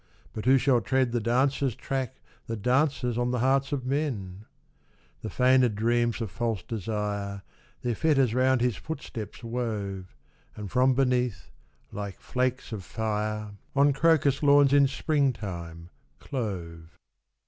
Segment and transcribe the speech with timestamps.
[0.33, 4.45] But who shall tread the dancer's track That dances on the hearts of men?
[5.21, 7.43] The feigned dreams of false desire
[7.83, 10.15] Their fetters round his footsteps wove,
[10.55, 11.51] And from beneath,
[11.91, 16.97] like flakes of fire On crocus lawns in Spring time, clove.